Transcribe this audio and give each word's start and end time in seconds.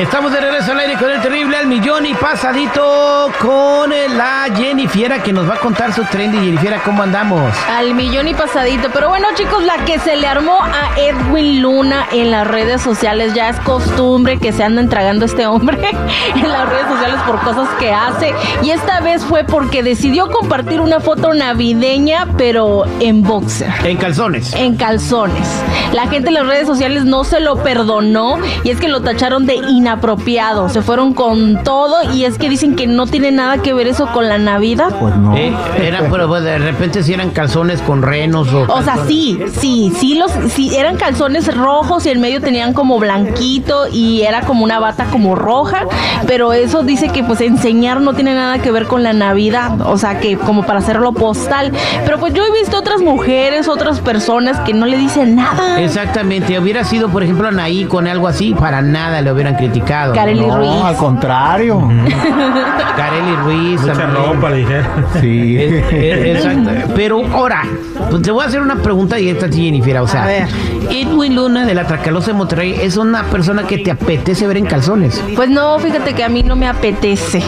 Estamos 0.00 0.32
de 0.32 0.40
regreso 0.40 0.72
al 0.72 0.78
aire 0.78 0.96
con 0.96 1.10
el 1.10 1.20
terrible 1.20 1.58
al 1.58 1.66
millón 1.66 2.06
y 2.06 2.14
pasadito 2.14 3.30
con 3.38 3.90
la 3.90 4.46
Jennifiera 4.56 5.22
que 5.22 5.30
nos 5.30 5.46
va 5.46 5.56
a 5.56 5.58
contar 5.58 5.92
su 5.92 6.02
trend. 6.04 6.36
Y 6.36 6.38
Jennifiera, 6.38 6.82
¿cómo 6.82 7.02
andamos? 7.02 7.54
Al 7.68 7.92
millón 7.92 8.26
y 8.26 8.32
pasadito. 8.32 8.88
Pero 8.94 9.10
bueno, 9.10 9.28
chicos, 9.34 9.62
la 9.62 9.84
que 9.84 9.98
se 9.98 10.16
le 10.16 10.26
armó 10.26 10.58
a 10.58 10.98
Edwin 10.98 11.60
Luna 11.60 12.06
en 12.12 12.30
las 12.30 12.46
redes 12.46 12.80
sociales 12.80 13.34
ya 13.34 13.50
es 13.50 13.60
costumbre 13.60 14.38
que 14.38 14.52
se 14.52 14.64
anden 14.64 14.88
tragando 14.88 15.26
este 15.26 15.46
hombre 15.46 15.78
en 16.34 16.50
las 16.50 16.66
redes 16.70 16.86
sociales 16.88 17.20
por 17.26 17.38
cosas 17.42 17.68
que 17.78 17.92
hace. 17.92 18.32
Y 18.62 18.70
esta 18.70 19.00
vez 19.00 19.22
fue 19.22 19.44
porque 19.44 19.82
decidió 19.82 20.30
compartir 20.30 20.80
una 20.80 21.00
foto 21.00 21.34
navideña, 21.34 22.26
pero 22.38 22.84
en 23.00 23.22
boxer. 23.22 23.70
En 23.84 23.98
calzones. 23.98 24.54
En 24.54 24.76
calzones. 24.76 25.46
La 25.92 26.08
gente 26.08 26.28
en 26.28 26.34
las 26.34 26.46
redes 26.46 26.66
sociales 26.66 27.04
no 27.04 27.24
se 27.24 27.38
lo 27.40 27.62
perdonó 27.62 28.38
y 28.64 28.70
es 28.70 28.80
que 28.80 28.88
lo 28.88 29.02
tacharon 29.02 29.44
de 29.44 29.56
inapropiado. 29.90 30.68
Se 30.68 30.82
fueron 30.82 31.14
con 31.14 31.62
todo 31.64 32.12
y 32.14 32.24
es 32.24 32.38
que 32.38 32.48
dicen 32.48 32.76
que 32.76 32.86
no 32.86 33.06
tiene 33.06 33.32
nada 33.32 33.58
que 33.58 33.74
ver 33.74 33.88
eso 33.88 34.06
con 34.12 34.28
la 34.28 34.38
Navidad. 34.38 34.94
Pues 35.00 35.16
no. 35.16 35.36
era, 35.36 36.06
pero 36.10 36.28
pues, 36.28 36.44
de 36.44 36.58
repente 36.58 37.02
si 37.02 37.12
eran 37.12 37.30
calzones 37.30 37.80
con 37.82 38.02
renos 38.02 38.52
o. 38.52 38.62
O 38.72 38.82
sea, 38.82 38.98
sí, 39.06 39.38
sí, 39.58 39.92
sí, 39.98 40.14
los, 40.14 40.30
sí, 40.52 40.76
eran 40.76 40.96
calzones 40.96 41.54
rojos 41.56 42.06
y 42.06 42.10
en 42.10 42.20
medio 42.20 42.40
tenían 42.40 42.72
como 42.72 42.98
blanquito 42.98 43.88
y 43.92 44.22
era 44.22 44.42
como 44.42 44.64
una 44.64 44.78
bata 44.78 45.06
como 45.06 45.34
roja, 45.34 45.86
pero 46.26 46.52
eso 46.52 46.82
dice 46.82 47.08
que 47.08 47.24
pues 47.24 47.40
enseñar 47.40 48.00
no 48.00 48.14
tiene 48.14 48.34
nada 48.34 48.58
que 48.58 48.70
ver 48.70 48.86
con 48.86 49.02
la 49.02 49.12
Navidad, 49.12 49.80
o 49.82 49.98
sea, 49.98 50.20
que 50.20 50.36
como 50.36 50.64
para 50.64 50.78
hacerlo 50.78 51.12
postal. 51.12 51.72
Pero 52.04 52.18
pues 52.18 52.32
yo 52.32 52.44
he 52.44 52.52
visto 52.60 52.78
otras 52.78 53.00
mujeres, 53.00 53.68
otras 53.68 54.00
personas 54.00 54.60
que 54.60 54.72
no 54.72 54.86
le 54.86 54.96
dicen 54.96 55.36
nada. 55.36 55.80
Exactamente, 55.80 56.58
hubiera 56.58 56.84
sido, 56.84 57.08
por 57.08 57.22
ejemplo, 57.22 57.48
Anaí 57.48 57.84
con 57.84 58.06
algo 58.06 58.28
así, 58.28 58.54
para 58.54 58.82
nada 58.82 59.20
le 59.20 59.32
hubieran 59.32 59.56
criticado. 59.56 59.79
Kareli 59.84 60.46
no, 60.46 60.56
Ruiz. 60.58 60.82
al 60.84 60.96
contrario. 60.96 61.80
Kareli 62.96 63.36
Ruiz. 63.44 63.80
Mucha 63.80 63.92
también. 63.94 64.24
ropa, 64.34 64.52
dije. 64.52 64.82
Sí. 65.20 65.56
Exacto. 65.90 66.70
Pero 66.94 67.22
ahora, 67.32 67.62
pues 68.10 68.22
te 68.22 68.30
voy 68.30 68.44
a 68.44 68.48
hacer 68.48 68.60
una 68.60 68.76
pregunta 68.76 69.16
directa 69.16 69.46
a 69.46 69.50
ti, 69.50 69.64
Jennifer. 69.64 69.98
O 69.98 70.06
sea, 70.06 70.24
A 70.24 70.26
ver. 70.26 70.48
Edwin 70.90 71.36
Luna 71.36 71.66
de 71.66 71.74
la 71.74 71.86
Tracalosa 71.86 72.28
de 72.28 72.34
Monterrey 72.34 72.76
es 72.80 72.96
una 72.96 73.24
persona 73.24 73.62
que 73.64 73.78
te 73.78 73.90
apetece 73.90 74.46
ver 74.46 74.56
en 74.56 74.66
calzones. 74.66 75.22
Pues 75.36 75.48
no, 75.48 75.78
fíjate 75.78 76.14
que 76.14 76.24
a 76.24 76.28
mí 76.28 76.42
no 76.42 76.56
me 76.56 76.66
apetece. 76.66 77.42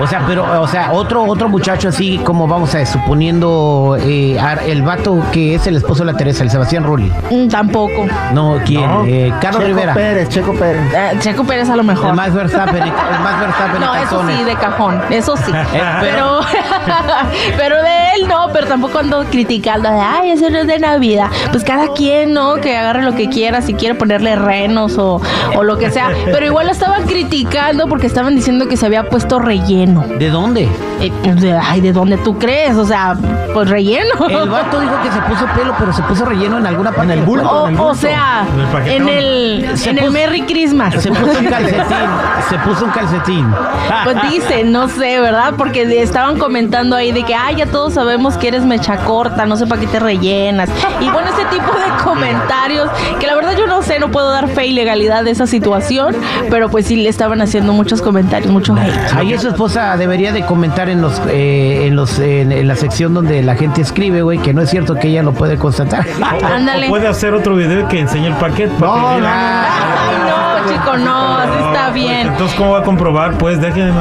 O 0.00 0.06
sea, 0.06 0.24
pero, 0.26 0.60
o 0.62 0.66
sea, 0.66 0.92
otro, 0.92 1.22
otro 1.24 1.48
muchacho 1.48 1.88
así 1.88 2.18
como 2.24 2.46
vamos 2.48 2.74
a 2.74 2.78
ver, 2.78 2.86
suponiendo 2.86 3.96
eh, 4.00 4.38
el 4.66 4.82
vato 4.82 5.22
que 5.32 5.54
es 5.54 5.66
el 5.66 5.76
esposo 5.76 6.04
de 6.04 6.12
la 6.12 6.18
Teresa, 6.18 6.42
el 6.44 6.50
Sebastián 6.50 6.84
Rulli. 6.84 7.12
Mm, 7.30 7.48
tampoco. 7.48 8.06
No, 8.32 8.58
¿quién? 8.64 8.86
No. 8.88 9.04
Eh, 9.04 9.32
Carlos 9.40 9.62
Checo 9.62 9.66
Rivera. 9.74 9.94
Pérez, 9.94 10.28
Checo 10.28 10.52
Pérez. 10.54 10.80
Eh, 10.94 11.18
Checo 11.32 11.44
Pérez 11.44 11.70
a 11.70 11.76
lo 11.76 11.82
mejor. 11.82 12.10
El 12.10 12.14
más 12.14 12.34
Verstappen, 12.34 12.82
el 12.82 13.20
más 13.20 13.40
Verstappen 13.40 13.76
en 13.76 13.80
No, 13.80 13.94
eso 13.94 14.22
sí, 14.28 14.44
de 14.44 14.54
cajón, 14.56 15.00
eso 15.08 15.36
sí. 15.38 15.52
Eh, 15.72 15.82
pero, 16.00 16.40
pero 17.56 17.76
de 17.82 18.01
él 18.16 18.28
no, 18.28 18.48
pero 18.52 18.66
tampoco 18.66 18.98
ando 18.98 19.24
criticando, 19.30 19.90
de, 19.90 19.98
ay, 20.00 20.30
eso 20.30 20.48
no 20.50 20.58
es 20.58 20.66
de 20.66 20.78
Navidad. 20.78 21.28
Pues 21.50 21.64
cada 21.64 21.88
quien, 21.94 22.32
¿no? 22.32 22.54
Que 22.56 22.76
agarre 22.76 23.02
lo 23.02 23.14
que 23.14 23.28
quiera, 23.28 23.62
si 23.62 23.74
quiere 23.74 23.94
ponerle 23.94 24.36
renos 24.36 24.98
o, 24.98 25.20
o 25.56 25.62
lo 25.62 25.78
que 25.78 25.90
sea. 25.90 26.10
Pero 26.26 26.46
igual 26.46 26.66
lo 26.66 26.72
estaban 26.72 27.04
criticando 27.06 27.86
porque 27.88 28.06
estaban 28.06 28.34
diciendo 28.34 28.68
que 28.68 28.76
se 28.76 28.86
había 28.86 29.08
puesto 29.08 29.38
relleno. 29.38 30.04
¿De 30.18 30.28
dónde? 30.30 30.68
Eh, 31.00 31.12
pues, 31.22 31.40
de- 31.40 31.52
ay, 31.58 31.80
¿de 31.80 31.92
dónde 31.92 32.16
tú 32.18 32.38
crees? 32.38 32.76
O 32.76 32.84
sea, 32.84 33.16
pues 33.54 33.68
relleno. 33.68 34.26
El 34.28 34.48
vato 34.48 34.80
dijo 34.80 34.94
que 35.02 35.10
se 35.10 35.20
puso 35.22 35.46
pelo, 35.54 35.74
pero 35.78 35.92
se 35.92 36.02
puso 36.02 36.24
relleno 36.24 36.58
en 36.58 36.66
alguna 36.66 36.92
parte. 36.92 37.12
el 37.14 37.22
bulto. 37.22 37.48
O, 37.50 37.68
en 37.68 37.74
el 37.74 37.80
o 37.80 37.84
bulto, 37.84 37.98
sea, 38.00 38.44
en 38.86 39.08
el 39.08 39.12
en 39.12 39.68
el, 39.70 39.78
Se 39.78 39.90
en 39.90 39.98
el 39.98 40.04
puso- 40.04 40.12
Merry 40.12 40.42
Christmas. 40.42 40.94
Se 41.02 41.10
puso 41.10 41.38
un 41.38 41.46
calcetín. 41.46 41.82
se 42.50 42.58
puso 42.58 42.84
un 42.84 42.90
calcetín. 42.90 43.54
Pues 44.04 44.16
dice, 44.30 44.64
no 44.64 44.88
sé, 44.88 45.20
¿verdad? 45.20 45.54
Porque 45.56 45.82
estaban 46.02 46.38
comentando 46.38 46.96
ahí 46.96 47.12
de 47.12 47.22
que, 47.24 47.34
ay, 47.34 47.56
ya 47.56 47.66
todos 47.66 47.96
sabemos 48.02 48.36
que 48.36 48.48
eres 48.48 48.64
mecha 48.64 48.96
corta, 48.96 49.46
no 49.46 49.56
sé 49.56 49.64
para 49.66 49.80
qué 49.80 49.86
te 49.86 50.00
rellenas. 50.00 50.68
Y 51.00 51.08
bueno, 51.08 51.28
ese 51.28 51.44
tipo 51.56 51.72
de 51.72 52.02
comentarios, 52.02 52.90
que 53.20 53.28
la 53.28 53.36
verdad 53.36 53.56
yo 53.56 53.68
no 53.68 53.80
sé, 53.82 54.00
no 54.00 54.10
puedo 54.10 54.32
dar 54.32 54.48
fe 54.48 54.66
y 54.66 54.72
legalidad 54.72 55.22
de 55.22 55.30
esa 55.30 55.46
situación, 55.46 56.16
pero 56.50 56.68
pues 56.68 56.86
sí 56.86 56.96
le 56.96 57.08
estaban 57.08 57.40
haciendo 57.40 57.72
muchos 57.72 58.02
comentarios, 58.02 58.50
mucho 58.50 58.74
hate. 58.74 59.14
Ahí 59.14 59.38
su 59.38 59.48
esposa 59.48 59.96
debería 59.96 60.32
de 60.32 60.44
comentar 60.44 60.88
en 60.88 61.00
los 61.00 61.20
eh, 61.28 61.86
en 61.86 61.94
los 61.94 62.18
en, 62.18 62.50
en 62.50 62.66
la 62.66 62.74
sección 62.74 63.14
donde 63.14 63.40
la 63.42 63.54
gente 63.54 63.82
escribe, 63.82 64.22
güey, 64.22 64.38
que 64.38 64.52
no 64.52 64.62
es 64.62 64.70
cierto 64.70 64.96
que 64.96 65.08
ella 65.08 65.22
lo 65.22 65.32
puede 65.32 65.56
constatar. 65.56 66.04
Ándale. 66.42 66.88
Puede 66.88 67.06
hacer 67.06 67.34
otro 67.34 67.54
video 67.54 67.86
que 67.86 68.00
enseñe 68.00 68.26
el 68.26 68.34
paquete. 68.34 68.74
para 68.80 68.92
No, 68.92 69.14
que 69.14 69.20
no, 69.20 70.51
chico, 70.68 70.96
no, 70.98 71.36
así 71.36 71.58
está 71.66 71.90
bien. 71.90 72.28
entonces, 72.28 72.56
¿cómo 72.56 72.72
va 72.72 72.80
a 72.80 72.82
comprobar? 72.82 73.32
Pues 73.38 73.60
déjenme. 73.60 73.92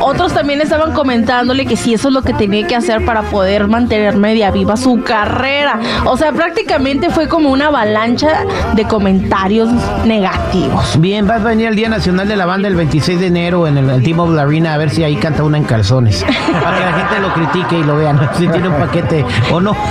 Otros 0.00 0.32
también 0.32 0.60
estaban 0.60 0.92
comentándole 0.92 1.66
que 1.66 1.76
si 1.76 1.94
eso 1.94 2.08
es 2.08 2.14
lo 2.14 2.22
que 2.22 2.32
tenía 2.32 2.66
que 2.66 2.76
hacer 2.76 3.04
para 3.04 3.22
poder 3.22 3.68
mantener 3.68 4.16
media 4.16 4.50
viva 4.50 4.76
su 4.76 5.02
carrera. 5.02 5.78
O 6.04 6.16
sea, 6.16 6.32
prácticamente 6.32 7.10
fue 7.10 7.28
como 7.28 7.50
una 7.50 7.66
avalancha 7.66 8.44
de 8.74 8.84
comentarios 8.84 9.68
negativos. 10.04 10.98
Bien, 11.00 11.28
va 11.28 11.36
a 11.36 11.38
venir 11.38 11.68
el 11.68 11.76
Día 11.76 11.88
Nacional 11.88 12.28
de 12.28 12.36
la 12.36 12.46
Banda 12.46 12.68
el 12.68 12.76
26 12.76 13.20
de 13.20 13.26
enero 13.26 13.66
en 13.66 13.78
el, 13.78 13.90
el 13.90 14.02
Team 14.02 14.20
of 14.20 14.30
la 14.30 14.42
Arena 14.42 14.74
a 14.74 14.76
ver 14.76 14.90
si 14.90 15.04
ahí 15.04 15.16
canta 15.16 15.42
una 15.42 15.58
en 15.58 15.64
calzones. 15.64 16.24
Para 16.24 16.78
que 16.78 16.84
la 16.84 16.92
gente 16.92 17.20
lo 17.20 17.32
critique 17.34 17.78
y 17.78 17.84
lo 17.84 17.96
vean 17.96 18.18
si 18.38 18.48
tiene 18.48 18.68
un 18.68 18.76
paquete 18.76 19.24
o 19.50 19.60
no. 19.60 19.74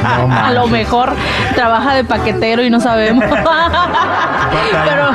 A 0.44 0.52
lo 0.52 0.66
mejor 0.66 1.12
trabaja 1.54 1.94
de 1.94 2.04
paquetero 2.04 2.62
y 2.62 2.70
no 2.70 2.80
sabemos. 2.80 3.24
pero 3.30 5.10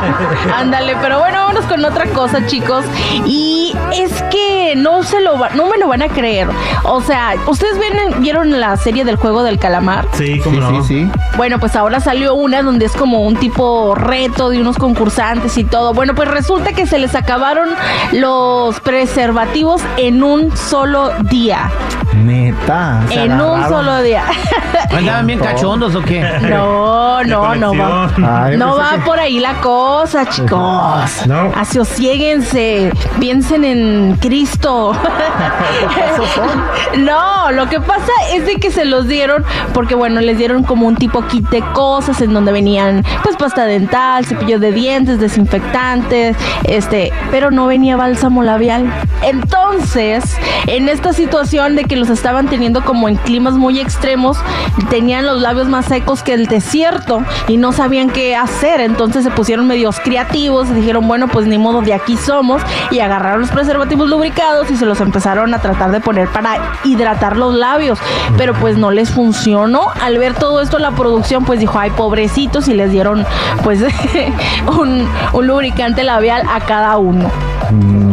ándale, 0.60 0.96
pero 1.02 1.20
bueno, 1.20 1.40
vámonos 1.40 1.66
con 1.66 1.84
otra 1.86 2.06
cosa, 2.08 2.46
chicos. 2.46 2.86
Y 3.26 3.76
es 3.94 4.22
que 4.32 4.74
no 4.78 5.04
se 5.04 5.20
lo 5.22 5.38
va- 5.38 5.50
no 5.50 5.68
me 5.68 5.78
lo 5.78 5.88
van 5.88 6.02
a 6.02 6.08
creer. 6.08 6.48
O 6.84 7.02
sea, 7.02 7.34
ustedes 7.48 7.78
vieron 8.20 8.60
la 8.60 8.76
serie 8.78 9.06
del 9.06 9.16
juego 9.18 9.44
del 9.44 9.60
calamar. 9.60 10.08
Sí, 10.14 10.40
Sí, 10.42 10.50
no. 10.52 10.84
sí, 10.84 10.88
sí. 10.88 11.12
Bueno, 11.38 11.60
pues 11.60 11.76
ahora 11.76 12.00
salió 12.00 12.34
una 12.36 12.62
donde 12.62 12.86
es 12.86 12.94
como 12.94 13.22
un 13.22 13.36
tipo 13.36 13.96
reto 13.96 14.50
de 14.50 14.60
unos 14.60 14.78
concursantes 14.78 15.58
y 15.58 15.64
todo. 15.64 15.94
Bueno, 15.94 16.14
pues 16.16 16.30
resulta 16.30 16.74
que 16.74 16.86
se 16.88 16.98
les 17.00 17.16
acabaron 17.16 17.70
los 18.14 18.80
preservativos 18.80 19.82
en 19.98 20.24
un 20.24 20.56
solo 20.56 21.12
día. 21.24 21.70
Neta. 22.14 23.02
En 23.10 23.34
un 23.42 23.68
solo 23.68 24.02
día. 24.02 24.24
¿Andaban 24.96 25.28
bien 25.28 25.40
cachondos 25.40 25.94
o 25.96 26.02
qué? 26.02 26.22
No, 26.42 27.24
no, 27.24 27.56
no 27.56 27.76
va. 27.78 28.10
Ay, 28.46 28.58
No 28.58 28.76
pensé 28.76 28.82
va 28.82 28.92
que- 28.96 29.06
por 29.06 29.20
ahí 29.20 29.40
la 29.40 29.54
cosa, 29.56 30.26
chicos. 30.30 30.45
No. 31.28 31.52
Asiosiéguense, 31.56 32.92
piensen 33.20 33.64
en 33.64 34.18
Cristo. 34.20 34.94
no, 36.98 37.52
lo 37.52 37.70
que 37.70 37.80
pasa 37.80 38.12
es 38.34 38.46
de 38.46 38.58
que 38.58 38.72
se 38.72 38.86
los 38.86 39.08
dieron 39.08 39.44
porque, 39.74 39.96
bueno, 39.96 40.22
les 40.22 40.38
dieron 40.38 40.64
como 40.64 40.88
un 40.88 40.96
tipo 40.96 41.22
kit 41.24 41.48
de 41.50 41.62
cosas 41.74 42.22
en 42.22 42.34
donde 42.34 42.52
venían, 42.52 43.04
pues, 43.24 43.36
pasta 43.38 43.66
dental, 43.66 44.26
cepillo 44.26 44.60
de 44.60 44.72
dientes, 44.72 45.20
desinfectantes, 45.20 46.36
este, 46.66 47.12
pero 47.32 47.52
no 47.52 47.66
venía 47.66 47.98
bálsamo 47.98 48.44
labial. 48.44 48.92
Entonces, 49.24 50.38
en 50.68 50.90
esta 50.90 51.14
situación 51.14 51.76
de 51.76 51.86
que 51.86 51.96
los 51.96 52.10
estaban 52.10 52.48
teniendo 52.48 52.84
como 52.84 53.10
en 53.10 53.16
climas 53.16 53.56
muy 53.56 53.80
extremos, 53.80 54.38
tenían 54.90 55.26
los 55.26 55.42
labios 55.42 55.68
más 55.68 55.86
secos 55.86 56.24
que 56.24 56.34
el 56.34 56.48
desierto 56.48 57.24
y 57.48 57.58
no 57.58 57.72
sabían 57.72 58.10
qué 58.10 58.36
hacer. 58.36 58.82
Entonces 58.82 59.24
se 59.24 59.32
pusieron 59.32 59.68
medios 59.68 60.00
y 60.36 60.50
dijeron, 60.74 61.08
bueno, 61.08 61.28
pues 61.28 61.48
ni 61.48 61.58
modo, 61.58 61.82
de 61.82 61.94
aquí 61.94 62.18
somos. 62.18 62.62
Y 62.92 63.00
agarraron 63.00 63.42
los 63.42 63.52
preservativos 63.52 64.10
lubricados 64.10 64.70
y 64.70 64.76
se 64.76 64.86
los 64.86 65.00
empezaron 65.00 65.54
a 65.54 65.60
tratar 65.60 65.92
de 65.92 66.02
poner 66.02 66.28
para 66.28 66.74
hidratar 66.84 67.38
los 67.38 67.54
labios. 67.56 68.00
Pero 68.38 68.54
pues 68.54 68.78
no 68.78 68.92
les 68.92 69.10
funcionó. 69.12 69.88
Al 70.02 70.18
ver 70.18 70.34
todo 70.34 70.62
esto, 70.62 70.80
la 70.80 70.92
producción 70.92 71.46
pues 71.46 71.60
dijo, 71.60 71.80
ay, 71.80 71.92
pobrecitos, 71.92 72.68
y 72.68 72.74
les 72.74 72.92
dieron 72.92 73.26
pues 73.64 73.84
un 74.68 75.08
lubricante 75.48 76.04
labial 76.04 76.44
a 76.52 76.60
cada 76.62 76.98
uno. 76.98 77.32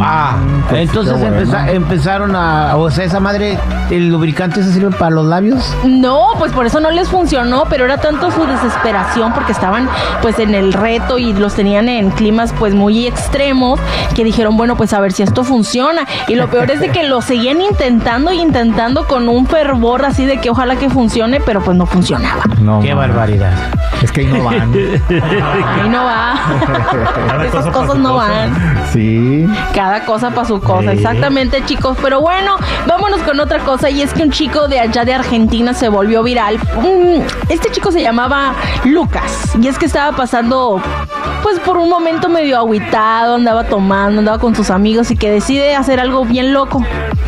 Ah, 0.01 0.37
entonces 0.73 1.15
qué 1.15 1.21
bueno. 1.21 1.37
empeza- 1.39 1.71
empezaron 1.71 2.35
a. 2.37 2.77
O 2.77 2.91
sea, 2.91 3.05
esa 3.05 3.21
madre, 3.21 3.59
el 3.91 4.09
lubricante 4.09 4.63
se 4.63 4.73
sirve 4.73 4.91
para 4.97 5.11
los 5.11 5.27
labios. 5.27 5.75
No, 5.85 6.29
pues 6.39 6.53
por 6.53 6.67
eso 6.67 6.81
no 6.81 6.91
les 6.91 7.09
funcionó, 7.09 7.65
pero 7.69 7.85
era 7.85 7.99
tanto 7.99 8.31
su 8.31 8.45
desesperación 8.47 9.33
porque 9.33 9.53
estaban 9.53 9.89
pues 10.23 10.39
en 10.39 10.55
el 10.55 10.73
reto 10.73 11.19
y 11.19 11.33
los 11.33 11.55
tenían 11.55 11.89
en 11.89 12.11
climas 12.11 12.53
pues 12.59 12.75
muy 12.75 13.07
extremos 13.07 13.79
que 14.15 14.25
dijeron, 14.25 14.57
bueno, 14.57 14.77
pues 14.77 14.93
a 14.93 15.01
ver 15.01 15.13
si 15.13 15.23
esto 15.23 15.45
funciona. 15.45 16.03
Y 16.29 16.35
lo 16.35 16.49
peor 16.49 16.71
es 16.71 16.81
de 16.81 16.89
que 16.91 17.05
lo 17.05 17.21
seguían 17.21 17.61
intentando 17.61 18.31
e 18.31 18.37
intentando 18.37 19.07
con 19.07 19.29
un 19.29 19.47
fervor 19.47 20.05
así 20.05 20.25
de 20.27 20.39
que 20.41 20.51
ojalá 20.51 20.77
que 20.77 20.89
funcione, 20.91 21.41
pero 21.41 21.61
pues 21.63 21.77
no 21.77 21.87
funcionaba. 21.87 22.43
No, 22.61 22.81
Qué 22.81 22.95
man. 22.95 23.09
barbaridad. 23.09 23.53
Es 24.03 24.11
que 24.11 24.23
ahí 24.23 24.27
no 24.27 24.43
van. 24.45 24.73
Ahí 24.73 25.89
no 25.89 26.05
va. 26.05 26.35
Esas 27.47 27.67
cosas 27.69 27.97
no 27.99 28.15
van. 28.17 28.53
sí. 28.93 29.32
Cada 29.75 30.05
cosa 30.05 30.31
para 30.31 30.47
su 30.47 30.61
cosa, 30.61 30.91
Sí. 30.93 30.99
exactamente 30.99 31.65
chicos. 31.65 31.97
Pero 32.03 32.21
bueno, 32.21 32.57
vámonos 32.87 33.21
con 33.23 33.39
otra 33.41 33.59
cosa 33.61 33.91
y 33.91 34.03
es 34.03 34.13
que 34.13 34.23
un 34.23 34.31
chico 34.31 34.69
de 34.69 34.81
allá 34.81 35.05
de 35.05 35.15
Argentina 35.15 35.75
se 35.75 35.89
volvió 35.89 36.23
viral. 36.23 36.59
Mm, 36.59 37.23
Este 37.49 37.71
chico 37.71 37.91
se 37.93 38.03
llamaba 38.03 38.55
Lucas 38.85 39.53
y 39.61 39.69
es 39.69 39.79
que 39.79 39.87
estaba 39.87 40.17
pasando 40.17 40.81
pues 41.43 41.59
por 41.61 41.77
un 41.77 41.89
momento 41.89 42.29
medio 42.29 42.57
agüitado, 42.57 43.37
andaba 43.37 43.65
tomando, 43.65 44.21
andaba 44.21 44.39
con 44.39 44.55
sus 44.55 44.71
amigos 44.71 45.11
y 45.11 45.17
que 45.17 45.31
decide 45.31 45.75
hacer 45.75 46.01
algo 46.01 46.25
bien 46.25 46.53
loco. 46.53 46.85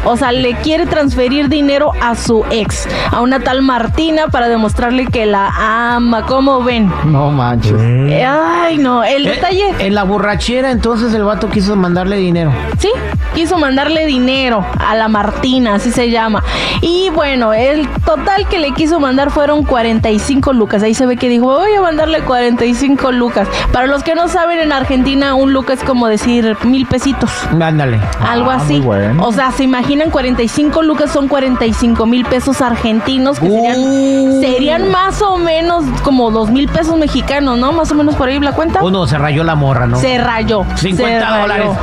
O 0.06 0.16
sea, 0.16 0.32
le 0.32 0.54
quiere 0.56 0.84
transferir 0.84 1.48
dinero 1.48 1.92
a 2.00 2.14
su 2.14 2.44
ex, 2.50 2.86
a 3.10 3.22
una 3.22 3.40
tal 3.40 3.62
Martina 3.62 4.28
para 4.28 4.48
demostrarle 4.48 5.06
que 5.06 5.24
la 5.24 5.94
ama. 5.94 6.26
¿Cómo 6.26 6.62
ven? 6.62 6.92
No 7.06 7.30
manches. 7.30 7.80
Eh, 7.80 8.24
Ay, 8.24 8.76
no, 8.76 9.02
el 9.02 9.24
detalle... 9.24 9.70
Eh, 9.70 9.86
en 9.86 9.94
la 9.94 10.02
borrachera, 10.02 10.70
entonces 10.70 11.14
el 11.14 11.24
vato 11.24 11.48
quiso 11.48 11.74
mandarle 11.74 12.16
dinero. 12.16 12.52
Sí, 12.78 12.90
quiso 13.34 13.58
mandarle 13.58 14.04
dinero 14.04 14.64
a 14.78 14.94
la 14.94 15.08
Martina, 15.08 15.76
así 15.76 15.90
se 15.90 16.10
llama. 16.10 16.42
Y 16.82 17.08
bueno, 17.14 17.54
el 17.54 17.88
total 18.04 18.46
que 18.48 18.58
le 18.58 18.72
quiso 18.72 19.00
mandar 19.00 19.30
fueron 19.30 19.64
45 19.64 20.52
lucas. 20.52 20.82
Ahí 20.82 20.92
se 20.92 21.06
ve 21.06 21.16
que 21.16 21.30
dijo, 21.30 21.46
voy 21.46 21.72
a 21.72 21.80
mandarle 21.80 22.20
45 22.20 23.10
lucas. 23.12 23.48
Para 23.72 23.83
los 23.86 24.02
que 24.02 24.14
no 24.14 24.28
saben, 24.28 24.58
en 24.58 24.72
Argentina 24.72 25.34
un 25.34 25.52
lucas 25.52 25.78
es 25.80 25.84
como 25.84 26.06
decir 26.06 26.56
mil 26.64 26.86
pesitos. 26.86 27.30
Ándale. 27.60 28.00
Algo 28.28 28.50
Ah, 28.50 28.56
así. 28.56 28.74
muy 28.74 28.82
bueno. 28.82 29.24
O 29.26 29.32
sea, 29.32 29.50
se 29.52 29.64
imaginan 29.64 30.10
45 30.10 30.82
lucas 30.82 31.10
son 31.10 31.28
45 31.28 32.06
mil 32.06 32.24
pesos 32.24 32.60
argentinos, 32.60 33.38
que 33.40 33.48
serían, 33.50 33.76
Uh. 33.78 34.40
serían 34.40 34.90
más 34.90 35.20
o 35.22 35.36
menos 35.38 35.84
como 36.02 36.30
2 36.30 36.50
mil 36.50 36.68
pesos 36.68 36.96
mexicanos, 36.96 37.58
¿no? 37.58 37.72
Más 37.72 37.90
o 37.90 37.94
menos 37.94 38.14
por 38.16 38.28
ahí 38.28 38.38
la 38.38 38.52
cuenta. 38.52 38.82
Uno 38.82 39.06
se 39.06 39.18
rayó 39.18 39.42
la 39.44 39.54
morra, 39.54 39.86
¿no? 39.86 39.98
Se 39.98 40.18
rayó. 40.18 40.64
50 40.76 40.96
se 41.06 41.20
rayó. 41.20 41.40
dólares. 41.42 41.68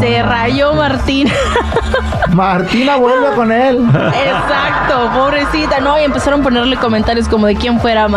Se 0.00 0.22
rayó 0.22 0.72
Martín. 0.74 1.28
Martina 2.32 2.96
vuelve 2.96 3.28
con 3.36 3.52
él. 3.52 3.78
Exacto, 3.86 5.10
pobrecita, 5.14 5.80
¿no? 5.80 5.98
Y 6.00 6.04
empezaron 6.04 6.40
a 6.40 6.42
ponerle 6.42 6.76
comentarios 6.76 7.28
como 7.28 7.46
de 7.46 7.54
quién 7.56 7.78
fuera 7.78 8.08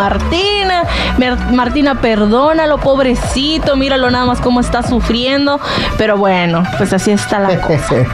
Martina. 1.52 2.00
Perdónalo, 2.00 2.78
pobrecito, 2.78 3.76
míralo 3.76 4.10
nada 4.10 4.26
más 4.26 4.40
cómo 4.40 4.60
está 4.60 4.82
sufriendo. 4.82 5.60
Pero 5.98 6.16
bueno, 6.16 6.62
pues 6.78 6.92
así 6.92 7.10
está 7.10 7.38
la 7.38 7.60
cosa. 7.60 7.94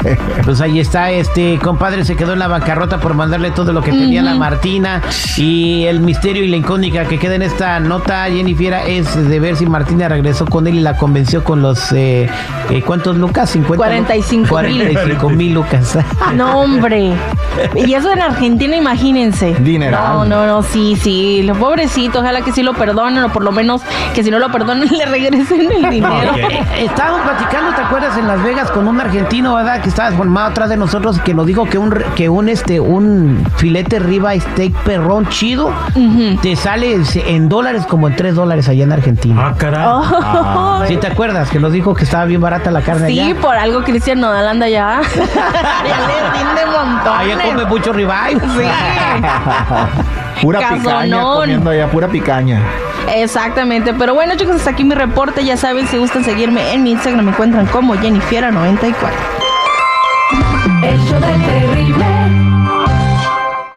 Pues 0.44 0.61
ahí 0.61 0.81
está, 0.81 1.11
este 1.11 1.59
compadre 1.59 2.05
se 2.05 2.17
quedó 2.17 2.32
en 2.32 2.41
la 2.41 2.49
bancarrota 2.49 2.99
por 2.99 3.14
mandarle 3.14 3.50
todo 3.53 3.73
lo 3.73 3.81
que 3.82 3.91
tenía 3.91 4.23
la 4.23 4.35
Martina. 4.35 5.00
Y 5.37 5.85
el 5.85 6.00
misterio 6.00 6.43
y 6.43 6.49
la 6.49 6.56
incógnita 6.56 7.06
que 7.06 7.19
queda 7.19 7.37
en 7.37 7.43
esta 7.43 7.79
nota, 7.81 8.25
Jennifer, 8.25 8.75
es 8.87 9.29
de 9.29 9.41
ver 9.41 9.56
si 9.56 9.67
Martina 9.67 10.08
regresó 10.08 10.47
con 10.47 10.67
él 10.67 10.76
y 10.76 10.81
la 10.81 10.97
convenció 10.97 11.44
con 11.44 11.62
los. 11.62 11.93
Eh, 11.93 12.29
eh, 12.70 12.82
¿Cuántos 12.82 13.17
lucas? 13.17 13.50
50 13.50 13.76
45 13.76 14.62
mil. 14.62 14.79
45 14.79 15.31
mil 15.31 15.55
lucas. 15.55 15.99
No, 16.35 16.61
hombre. 16.61 17.12
Y 17.75 17.93
eso 17.93 18.11
en 18.12 18.20
Argentina, 18.20 18.75
imagínense. 18.75 19.55
Dineral. 19.61 20.03
No, 20.03 20.25
no, 20.25 20.47
no, 20.47 20.62
sí, 20.62 20.97
sí. 20.97 21.43
Lo 21.43 21.55
pobrecito, 21.55 22.20
ojalá 22.20 22.41
que 22.41 22.51
sí 22.52 22.62
lo 22.62 22.75
perdonen 22.75 23.25
o 23.25 23.28
por 23.32 23.43
lo 23.44 23.52
menos 23.52 23.82
que 24.14 24.22
si 24.22 24.31
no 24.31 24.38
lo 24.38 24.50
perdonen 24.50 24.88
le 24.96 25.04
regresen 25.06 25.70
el 25.72 25.90
dinero. 25.90 26.34
Eh, 26.37 26.64
Estábamos 26.84 27.20
platicando, 27.22 27.75
¿te 27.75 27.82
acuerdas? 27.82 28.16
En 28.19 28.26
Las 28.28 28.43
Vegas 28.43 28.70
con 28.70 28.87
un 28.88 29.00
argentino, 29.00 29.54
¿verdad? 29.54 29.81
Que 29.82 29.88
estaba 29.88 30.10
formado 30.12 30.49
atrás 30.50 30.69
de 30.69 30.76
nosotros 30.76 31.16
y 31.19 31.20
que 31.20 31.34
nos 31.34 31.46
dijo 31.46 31.64
que 31.66 31.78
un 31.78 31.90
re- 31.90 32.06
que 32.16 32.28
un 32.28 32.49
este 32.49 32.81
un 32.81 33.44
filete 33.56 33.99
riba 33.99 34.34
steak 34.34 34.72
perrón 34.84 35.28
chido 35.28 35.72
te 36.43 36.56
sale 36.56 36.99
en 37.26 37.49
dólares 37.49 37.87
como 37.87 38.08
en 38.08 38.16
3 38.16 38.34
dólares 38.34 38.69
allá 38.69 38.84
en 38.84 38.93
Argentina. 38.93 39.48
Ah, 39.48 39.55
caray. 39.56 39.87
Oh. 39.87 40.82
¿Sí 40.87 40.96
te 40.96 41.06
acuerdas? 41.06 41.50
Que 41.50 41.58
nos 41.58 41.72
dijo 41.72 41.94
que 41.94 42.05
estaba 42.05 42.25
bien 42.25 42.40
barata 42.40 42.70
la 42.70 42.81
carne 42.82 43.08
Sí, 43.08 43.20
allá. 43.20 43.40
por 43.40 43.55
algo 43.56 43.82
Cristian 43.82 44.20
Nodal 44.20 44.46
anda 44.48 44.66
allá. 44.66 45.00
ya 45.14 45.98
le 46.06 46.38
rinde 46.38 46.66
montones. 46.66 47.20
Allá 47.34 47.38
come 47.44 47.64
mucho 47.66 47.93
ribeye. 47.93 48.37
Pura 50.40 50.61
picaña 50.70 51.23
comiendo 51.23 51.70
allá, 51.70 51.90
pura 51.90 52.08
picaña. 52.08 52.61
Exactamente, 53.14 53.93
pero 53.94 54.14
bueno 54.14 54.34
chicos, 54.37 54.56
hasta 54.56 54.70
aquí 54.70 54.84
mi 54.84 54.94
reporte, 54.94 55.44
ya 55.44 55.56
saben, 55.56 55.87
si 55.87 55.99
gustan 55.99 56.25
seguirme 56.25 56.73
en 56.73 56.82
mi 56.82 56.93
Instagram 56.93 57.25
me 57.25 57.31
encuentran 57.32 57.67
como 57.67 57.94
Jennifiera94. 57.94 58.94
El 60.82 60.99
show 61.00 61.20
del 61.20 61.43
terrible. 61.43 62.51